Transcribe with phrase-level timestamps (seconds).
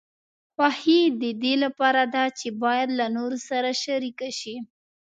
[0.55, 4.55] خوښي د دې لپاره ده چې باید له نورو سره شریکه شي.